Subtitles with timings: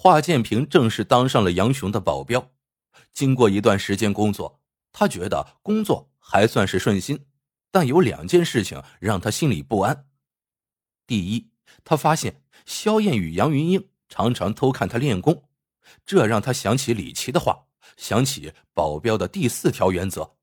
[0.00, 2.52] 华建平正式当上了杨雄的保镖。
[3.12, 7.26] 经过一段时间工作，他觉得工作还算是顺心，
[7.72, 10.08] 但有两件事情让他心里不安。
[11.04, 11.50] 第一，
[11.82, 15.48] 他发现萧燕与杨云英常常偷看他练功，
[16.06, 20.36] 这让他想起李琦的话，想起保镖的第四条原则。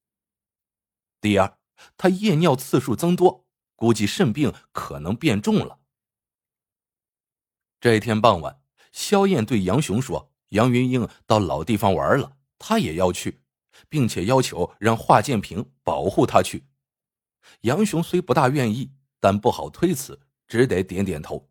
[1.21, 1.57] 第二，
[1.95, 3.45] 他夜尿次数增多，
[3.77, 5.79] 估计肾病可能变重了。
[7.79, 8.59] 这天傍晚，
[8.95, 13.41] 萧燕对杨雄说：“杨云英到老地方玩了，他也要去，
[13.89, 16.65] 并且要求让华建平保护他去。”
[17.61, 21.49] 杨雄虽不大愿意，但不好推辞，只得点点头。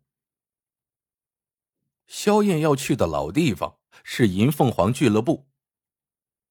[2.07, 5.45] 萧燕要去的老地方是银凤凰俱乐部。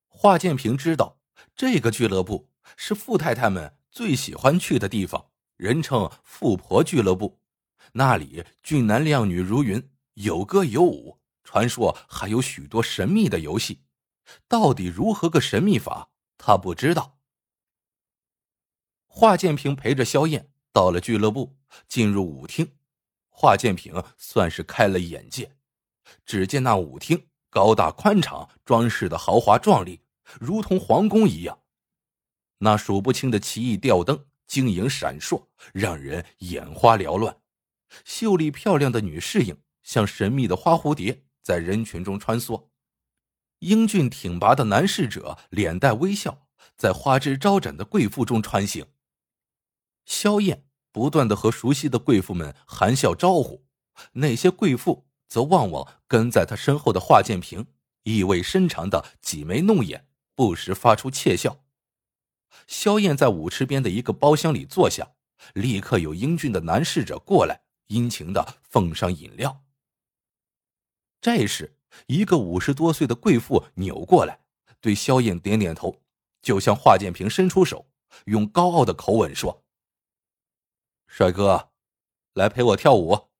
[0.06, 1.18] 华建平知道
[1.56, 7.40] 这个俱乐部是富太太们最喜欢去的地方，人称“富婆俱乐部”。
[7.94, 13.82] 那里俊男靓女如云，有歌有舞，传说还有许多神秘的游戏。
[14.48, 17.18] 到底如何个神秘法，他不知道。
[19.06, 21.56] 华建平陪着萧燕到了俱乐部，
[21.86, 22.76] 进入舞厅。
[23.28, 25.56] 华建平算是开了眼界。
[26.24, 30.00] 只见那舞厅高大宽敞，装饰的豪华壮丽，
[30.40, 31.60] 如同皇宫一样。
[32.58, 37.36] 那数不清的奇异吊灯晶莹闪烁，让人眼花缭乱。
[38.04, 42.70] 秀丽漂亮的女侍应像神秘的花蝴蝶，在人群中穿梭；
[43.60, 48.86] 英俊挺拔的男侍者脸带微笑，在花枝招展的贵妇中穿行。
[50.04, 53.66] 萧燕不断的和熟悉的贵妇们含笑招呼，
[54.14, 57.66] 那些贵妇则望望跟在他身后的华建平，
[58.02, 61.60] 意味深长的挤眉弄眼，不时发出窃笑。
[62.66, 65.12] 萧燕在舞池边的一个包厢里坐下，
[65.54, 67.62] 立刻有英俊的男侍者过来。
[67.88, 69.63] 殷勤的奉上饮料。
[71.24, 71.74] 这时，
[72.06, 74.40] 一个五十多岁的贵妇扭过来，
[74.82, 76.02] 对萧燕点点头，
[76.42, 77.90] 就向华建平伸出手，
[78.26, 79.64] 用高傲的口吻说
[81.08, 81.72] ：“帅哥，
[82.34, 83.30] 来陪我跳舞。”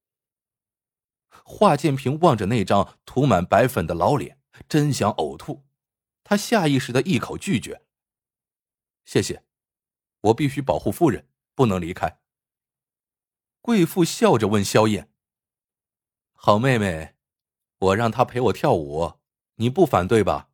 [1.45, 5.67] 华建平望着那张涂满白粉的老脸，真想呕吐。
[6.23, 7.83] 他下意识的一口拒绝
[9.05, 9.45] ：“谢谢，
[10.23, 12.19] 我必须保护夫人，不能离开。”
[13.61, 15.11] 贵妇笑着问萧燕
[16.33, 17.14] ：“好妹妹，
[17.79, 19.21] 我让她陪我跳舞，
[19.57, 20.51] 你不反对吧？”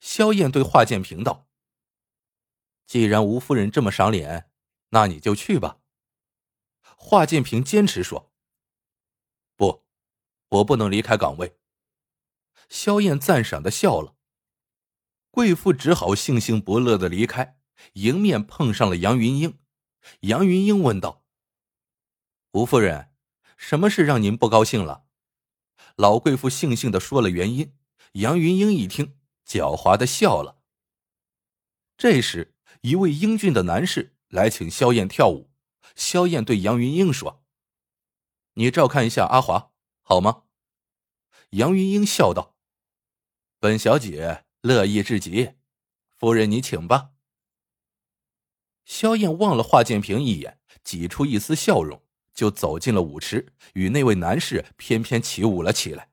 [0.00, 1.48] 萧燕对华建平道
[2.86, 4.50] ：“既然吴夫人这么赏脸，
[4.90, 5.80] 那你就去吧。”
[6.96, 8.32] 华建平坚持说
[9.56, 9.84] ：“不，
[10.48, 11.58] 我不能离开岗位。”
[12.68, 14.16] 萧燕赞赏的笑了。
[15.30, 17.58] 贵妇只好悻悻不乐的离开，
[17.94, 19.58] 迎面碰上了杨云英。
[20.20, 21.24] 杨云英问道。
[22.52, 23.12] 吴夫人，
[23.56, 25.06] 什么事让您不高兴了？
[25.96, 27.76] 老贵妇悻悻的说了原因。
[28.12, 30.60] 杨云英一听，狡猾的笑了。
[31.96, 35.50] 这时，一位英俊的男士来请萧燕跳舞。
[35.96, 37.44] 萧燕对杨云英说
[38.54, 39.72] ：“你照看一下阿华，
[40.02, 40.44] 好吗？”
[41.50, 42.56] 杨云英笑道
[43.58, 45.54] ：“本小姐乐意至极，
[46.16, 47.10] 夫人你请吧。”
[48.86, 52.03] 萧燕望了华建平一眼，挤出一丝笑容。
[52.34, 56.10] 就走进了舞池，与那位男士翩翩起舞了起来。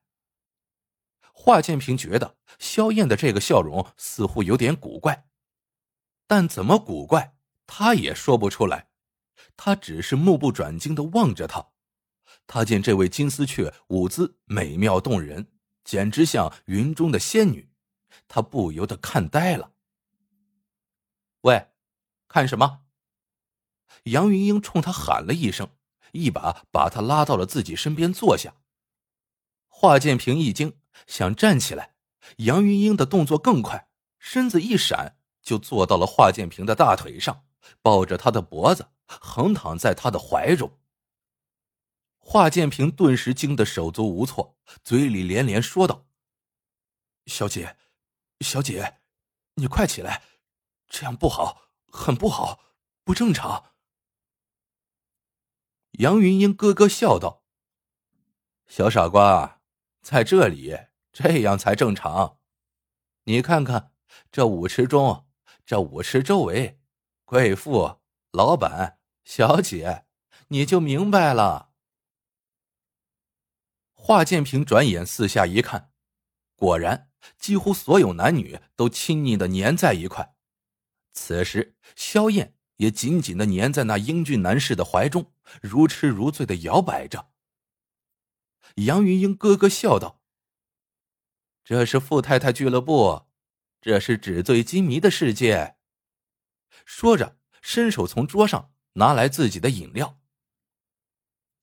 [1.32, 5.26] 华建平觉得萧燕的这个笑容似乎有点古怪，
[6.28, 7.34] 但怎么古怪，
[7.66, 8.90] 他也说不出来。
[9.56, 11.70] 他只是目不转睛的望着她。
[12.46, 15.52] 他见这位金丝雀舞姿美妙动人，
[15.84, 17.70] 简直像云中的仙女，
[18.28, 19.72] 他不由得看呆了。
[21.42, 21.68] 喂，
[22.28, 22.84] 看什么？
[24.04, 25.68] 杨云英冲他喊了一声。
[26.12, 28.54] 一把把他拉到了自己身边坐下。
[29.68, 31.94] 华建平一惊，想站起来，
[32.38, 37.44] 杨云英的动作更快，身子一闪，就坐到了华建平的大腿上，
[37.82, 40.78] 抱着他的脖子，横躺在他的怀中。
[42.18, 46.06] 华建平顿时惊得手足无措，嘴里连连说道
[47.26, 47.76] ：“小姐，
[48.40, 49.00] 小姐，
[49.54, 50.22] 你快起来，
[50.88, 52.60] 这样不好，很不好，
[53.02, 53.70] 不正常。”
[55.92, 57.42] 杨云英咯咯笑道
[58.66, 59.60] ：“小傻瓜，
[60.00, 60.76] 在这里
[61.12, 62.38] 这样才正常。
[63.24, 63.92] 你看看
[64.30, 65.26] 这舞池中，
[65.66, 66.80] 这舞池周围，
[67.24, 68.00] 贵妇、
[68.30, 70.06] 老板、小姐，
[70.48, 71.72] 你就明白了。”
[73.92, 75.92] 华建平转眼四下一看，
[76.56, 80.34] 果然，几乎所有男女都亲昵的粘在一块。
[81.12, 82.56] 此时，萧燕。
[82.82, 87.30] 也紧紧的粘在那英俊男士的怀中，如痴如醉的摇摆着。
[88.74, 90.20] 杨云英咯咯笑道
[91.62, 93.26] ：“这是富太太俱乐部，
[93.80, 95.76] 这是纸醉金迷的世界。”
[96.84, 100.18] 说着，伸手从桌上拿来自己的饮料。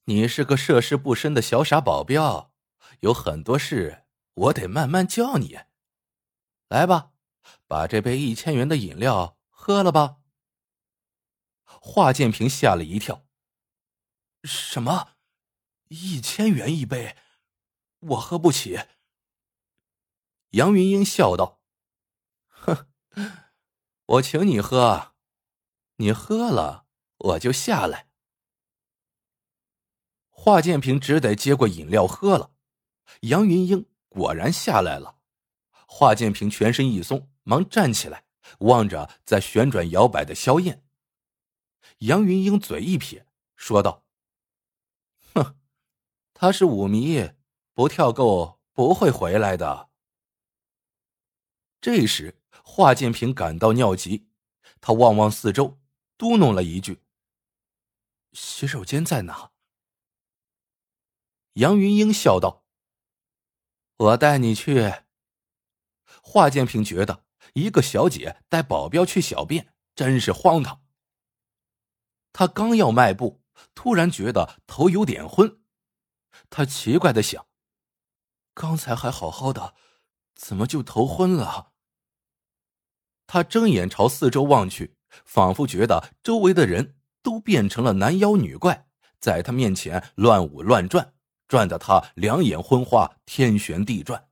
[0.06, 2.54] 你是个涉世不深的小傻保镖，
[3.01, 4.06] 有很多事
[4.36, 5.60] 我得慢慢教你。
[6.69, 7.12] 来吧，
[7.68, 10.19] 把这杯一千元的饮料喝了吧。
[11.81, 13.26] 华建平吓了一跳
[14.44, 15.16] ：“什么？
[15.88, 17.16] 一千元一杯？
[18.00, 18.80] 我喝不起。”
[20.52, 21.62] 杨云英笑道
[22.48, 22.88] ：“哼，
[24.06, 25.14] 我请你喝，
[25.98, 26.88] 你喝了
[27.18, 28.10] 我就下来。”
[30.30, 32.54] 华建平只得接过饮料喝了，
[33.22, 35.20] 杨云英果然下来了。
[35.88, 38.26] 华建平全身一松，忙站起来，
[38.60, 40.86] 望着在旋转摇摆的萧燕。
[42.00, 43.25] 杨云英嘴一撇，
[43.57, 44.06] 说道
[45.36, 45.60] ：“哼，
[46.34, 47.31] 他是舞迷，
[47.74, 49.90] 不跳够不会回来的。”
[51.81, 54.30] 这时，华建平感到尿急，
[54.80, 55.78] 他望望四周，
[56.18, 57.01] 嘟哝了一句
[58.31, 59.52] ：“洗手间在哪？”
[61.56, 62.66] 杨云英笑道
[63.98, 65.04] ：“我带你去。”
[66.24, 70.86] 华建平觉得一个小姐带保镖去小便真是荒唐。
[72.40, 73.44] 他刚要迈步，
[73.76, 75.60] 突然觉得头有点昏。
[76.50, 77.48] 他奇怪的想
[78.56, 79.76] ：“刚才还好好的，
[80.36, 81.74] 怎么就头昏了？”
[83.28, 84.96] 他睁眼朝四周望去，
[85.26, 88.88] 仿佛觉得周围的人都变成了男妖女怪，
[89.20, 91.16] 在他面前乱舞乱转。
[91.50, 94.30] 转得他两眼昏花，天旋地转。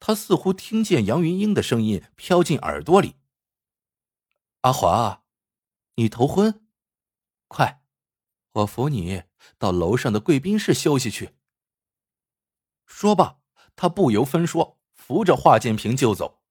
[0.00, 3.14] 他似乎听见杨云英的声音飘进耳朵里
[4.62, 5.22] ：“阿华，
[5.94, 6.63] 你头昏？
[7.54, 7.84] 快，
[8.50, 9.22] 我扶你
[9.58, 11.36] 到楼上的贵宾室休息去。”
[12.84, 13.38] 说罢，
[13.76, 16.42] 他不由分说，扶着华建平就走。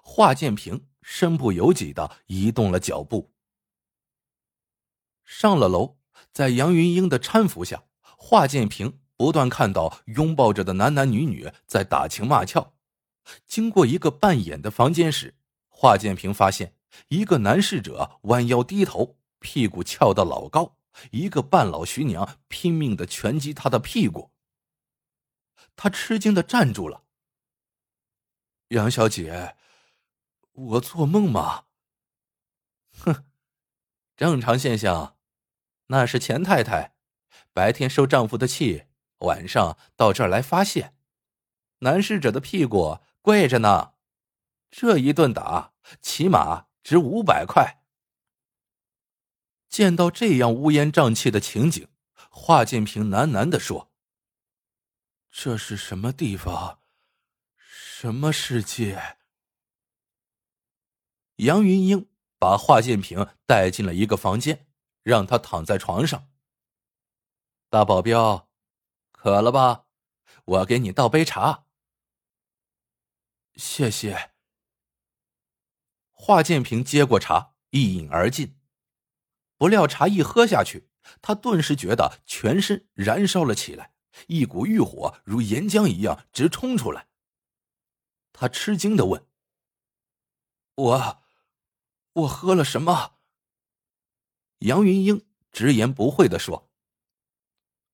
[0.00, 3.32] 华建平身不由己的移动了脚步。
[5.24, 5.98] 上了楼，
[6.30, 7.82] 在杨云英的搀扶下。
[8.16, 12.74] 华建平不断看到拥抱着的男男女女在打情骂俏。
[13.44, 15.36] 经过一个半掩的房间时，
[15.68, 16.76] 华建平发现
[17.08, 20.76] 一个男侍者弯腰低头，屁股翘得老高，
[21.10, 24.32] 一个半老徐娘拼命的拳击他的屁股。
[25.76, 27.04] 他吃惊的站住了。
[28.68, 29.56] 杨小姐，
[30.52, 31.64] 我做梦吗？
[32.98, 33.24] 哼，
[34.16, 35.16] 正常现象，
[35.86, 36.94] 那是钱太太。
[37.52, 38.84] 白天受丈夫的气，
[39.18, 40.94] 晚上到这儿来发泄。
[41.80, 43.92] 男侍者的屁股贵着呢，
[44.70, 47.82] 这一顿打起码值五百块。
[49.68, 51.88] 见到这样乌烟瘴气的情景，
[52.30, 53.92] 华建平喃喃的说
[55.30, 56.80] ：“这是什么地方？
[57.56, 59.18] 什么世界？”
[61.36, 64.66] 杨云英把华建平带进了一个房间，
[65.02, 66.28] 让他躺在床上。
[67.68, 68.48] 大保镖，
[69.12, 69.84] 渴了吧？
[70.44, 71.66] 我给你倒杯茶。
[73.54, 74.32] 谢谢。
[76.10, 78.57] 华建平接过茶，一饮而尽。
[79.58, 80.88] 不料茶一喝下去，
[81.20, 83.92] 他顿时觉得全身燃烧了起来，
[84.28, 87.08] 一股欲火如岩浆一样直冲出来。
[88.32, 89.26] 他吃惊的问
[90.76, 91.22] ：“我，
[92.12, 93.16] 我喝了什么？”
[94.60, 96.70] 杨云英直言不讳的说。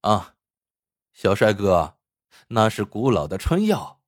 [0.03, 0.37] 啊，
[1.15, 1.99] 小帅哥，
[2.49, 4.03] 那是古老的春药。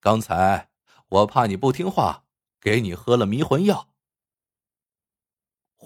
[0.00, 0.70] 刚才
[1.08, 2.24] 我怕你不听话，
[2.60, 3.90] 给你喝了迷魂药。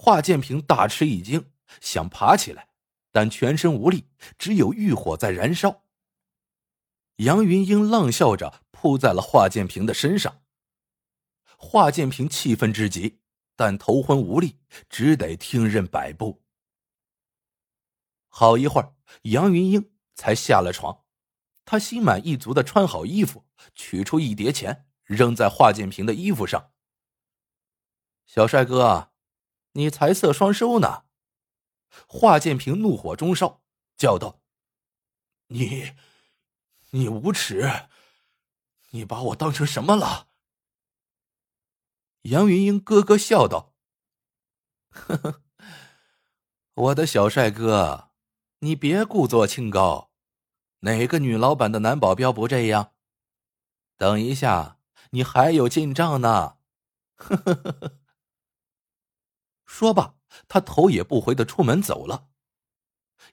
[0.03, 2.67] 华建平大吃一惊，想爬起来，
[3.09, 5.85] 但全身无力，只有欲火在燃烧。
[7.19, 10.41] 杨云英浪笑着扑在了华建平的身上。
[11.55, 13.21] 华建平气愤至极，
[13.55, 16.43] 但头昏无力，只得听任摆布。
[18.27, 21.05] 好一会儿，杨云英才下了床。
[21.63, 26.71] 她心满意足的穿好衣服，取出一叠钱扔在华建平的衣服上。
[28.25, 29.12] 小帅哥，
[29.73, 31.03] 你财色双收呢？
[32.07, 33.61] 华建平怒火中烧，
[33.97, 34.41] 叫道
[35.47, 35.93] ：“你，
[36.91, 37.87] 你无耻！
[38.91, 40.29] 你把我当成什么了？”
[42.23, 43.73] 杨云英咯咯笑道
[44.89, 45.41] ：“呵呵，
[46.73, 48.09] 我的小帅哥。”
[48.63, 50.09] 你别故作清高，
[50.79, 52.93] 哪个女老板的男保镖不这样？
[53.97, 56.59] 等一下，你还有进账呢！
[57.17, 57.97] 呵呵呵呵。
[59.65, 60.15] 说罢，
[60.47, 62.29] 他头也不回的出门走了。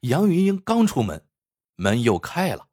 [0.02, 1.26] 杨云英刚出门，
[1.75, 2.68] 门又开了，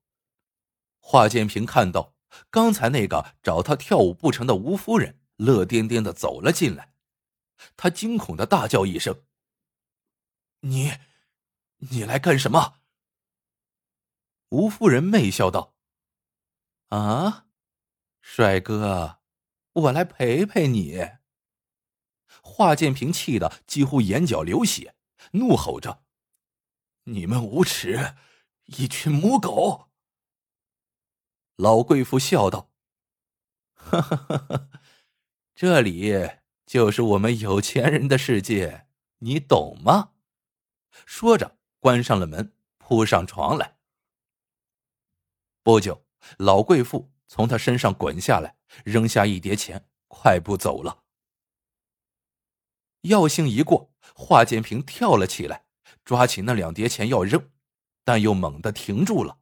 [0.99, 2.15] 华建平看到
[2.49, 6.93] 刚才那个找他跳舞不成的吴夫人，乐颠颠的走了进来，
[7.75, 9.23] 他惊恐的大叫一声
[10.61, 10.93] ：“你，
[11.77, 12.75] 你来干什么？”
[14.49, 15.75] 吴夫人媚笑道
[16.89, 17.47] ：“啊，
[18.21, 19.19] 帅哥，
[19.73, 21.17] 我来陪陪你。”
[22.41, 24.95] 华建平气得几乎眼角流血，
[25.31, 26.03] 怒吼着
[27.05, 28.15] ：“你们无耻，
[28.65, 29.89] 一群母狗！”
[31.57, 32.69] 老贵妇笑道
[33.73, 34.69] ：“哈哈哈哈，
[35.55, 36.29] 这里
[36.65, 38.87] 就是我们有钱人的世界，
[39.19, 40.11] 你懂吗？”
[41.05, 43.77] 说着，关上了门，扑上床来。
[45.63, 46.05] 不久，
[46.37, 51.03] 老贵妇从他身上滚下来，扔下一叠钱，快步走了。
[53.07, 55.65] 药性一过，华建平跳了起来，
[56.05, 57.49] 抓起那两叠钱要扔，
[58.03, 59.39] 但又猛地停住了。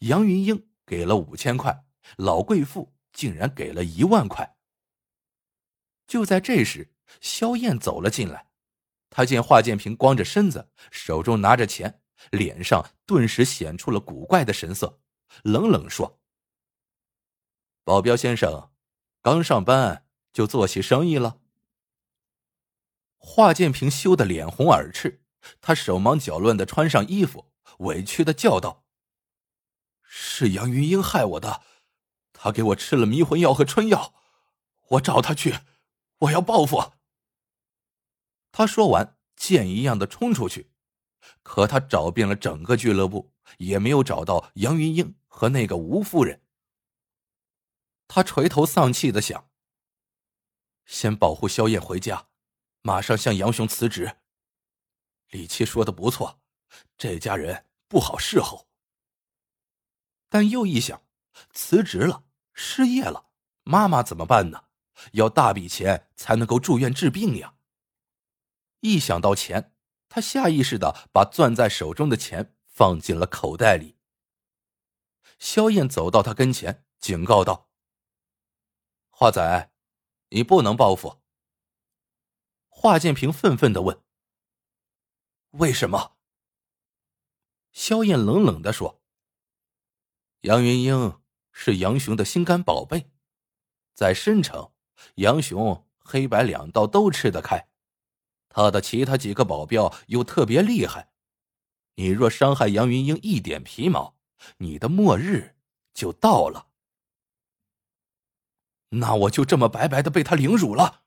[0.00, 1.84] 杨云英给了五千块，
[2.16, 4.56] 老贵妇竟然给了一万块。
[6.06, 8.48] 就在这时，萧燕走了进来，
[9.08, 15.00] 他见华建平光着身子，手中拿着钱，脸上顿时显出了古怪的神色。
[15.44, 16.20] 冷冷说
[17.84, 18.70] ：“保镖先生，
[19.22, 21.39] 刚上班就做起生意了。”
[23.20, 25.22] 华建平羞得脸红耳赤，
[25.60, 28.84] 他手忙脚乱的穿上衣服，委屈的叫道
[30.02, 31.62] ：“是杨云英害我的，
[32.32, 34.14] 他给我吃了迷魂药和春药，
[34.88, 35.60] 我找他去，
[36.18, 36.94] 我要报复。”
[38.50, 40.72] 他说完，箭一样的冲出去，
[41.44, 45.14] 可他找遍了整个俱乐部，也没有找到杨云英。
[45.32, 46.42] 和那个吴夫人，
[48.08, 49.48] 他垂头丧气的想：
[50.84, 52.26] 先保护萧燕回家，
[52.82, 54.16] 马上向杨雄辞职。
[55.28, 56.40] 李七说的不错，
[56.96, 58.68] 这家人不好伺候。
[60.28, 61.02] 但又一想，
[61.52, 63.30] 辞职了，失业了，
[63.64, 64.64] 妈妈怎么办呢？
[65.12, 67.54] 要大笔钱才能够住院治病呀。
[68.80, 69.74] 一想到钱，
[70.08, 73.96] 他下意识的把攥在手中的钱放进了口袋里。
[75.38, 77.70] 萧燕走到他跟前，警告道
[79.10, 79.70] ：“华仔，
[80.30, 81.19] 你不能报复。”
[82.82, 84.02] 华建平愤愤的问
[85.60, 86.16] ：“为什么？”
[87.72, 89.02] 萧燕冷冷的说
[90.40, 91.20] ：“杨云英
[91.52, 93.10] 是杨雄的心肝宝贝，
[93.92, 94.72] 在申城，
[95.16, 97.68] 杨雄黑白两道都吃得开，
[98.48, 101.12] 他的其他几个保镖又特别厉害，
[101.96, 104.16] 你若伤害杨云英一点皮毛。”
[104.56, 105.54] 你的末日
[105.92, 106.68] 就到了，
[108.88, 111.04] 那我就这么白白的被他凌辱了。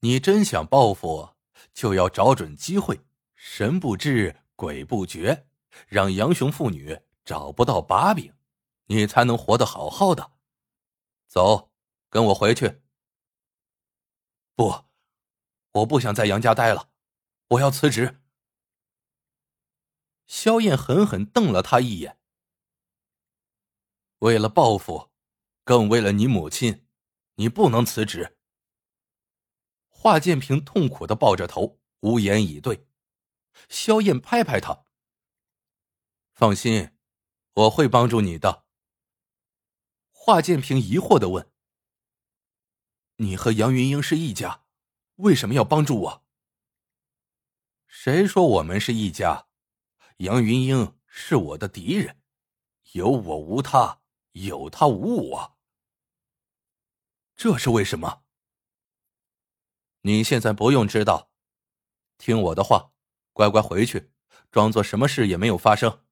[0.00, 1.34] 你真想报复，
[1.72, 5.46] 就要找准机会，神不知鬼不觉，
[5.88, 8.32] 让杨雄父女找不到把柄，
[8.86, 10.32] 你才能活得好好的。
[11.26, 11.72] 走，
[12.08, 12.82] 跟我回去。
[14.54, 14.84] 不，
[15.72, 16.90] 我不想在杨家待了，
[17.48, 18.20] 我要辞职。”
[20.26, 22.18] 萧燕狠狠瞪了他一眼。
[24.20, 25.10] 为了报复，
[25.64, 26.83] 更为了你母亲，
[27.36, 28.38] 你不能辞职。
[29.88, 32.86] 华建平痛苦的抱着头，无言以对。
[33.68, 34.84] 萧燕拍拍他
[36.34, 36.90] ：“放心，
[37.54, 38.66] 我会帮助你的。”
[40.10, 41.50] 华建平疑惑的问
[43.16, 44.64] ：“你和杨云英是一家，
[45.16, 46.24] 为什么要帮助我？”
[47.86, 49.46] 谁说我们是一家？
[50.18, 52.20] 杨云英是我的敌人，
[52.92, 55.53] 有我无他，有他无我。
[57.36, 58.22] 这是为什么？
[60.02, 61.30] 你现在不用知道，
[62.18, 62.92] 听我的话，
[63.32, 64.12] 乖乖回去，
[64.50, 66.04] 装作什么事也没有发生。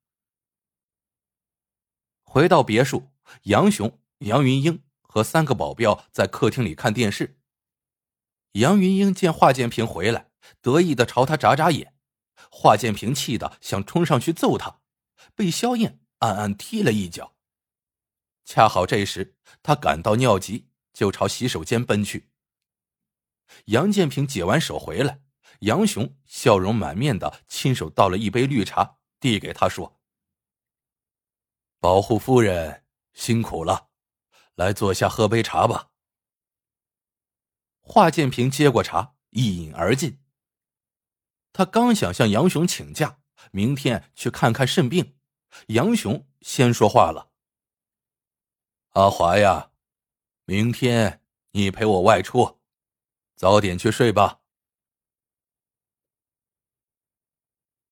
[2.22, 3.12] 回到别墅，
[3.42, 7.38] 杨雄、杨云英和三个保镖在客厅里看电视。
[8.52, 11.94] 杨云英见华建平回来，得意的朝他眨眨眼。
[12.50, 14.80] 华建平气得想冲上去揍他，
[15.34, 17.36] 被萧燕暗暗踢了一脚。
[18.44, 22.30] 恰好这时他感到尿急，就朝洗手间奔去。
[23.66, 25.20] 杨建平解完手回来，
[25.60, 30.00] 杨雄笑容满面的亲手倒了一杯绿茶，递给他说
[31.78, 33.88] ：“保护夫人辛苦了，
[34.54, 35.90] 来坐下喝杯茶吧。”
[37.84, 40.22] 华建平接过茶，一饮而尽。
[41.52, 43.18] 他刚想向杨雄请假，
[43.50, 45.18] 明天去看看肾病，
[45.66, 47.32] 杨雄先说话了
[48.94, 49.71] ：“阿华呀，
[50.44, 51.20] 明天
[51.52, 52.58] 你陪我外出，
[53.36, 54.40] 早点去睡吧。”